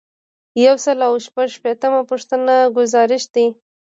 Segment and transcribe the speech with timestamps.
[0.65, 3.47] یو سل او شپږ شپیتمه پوښتنه ګزارش دی.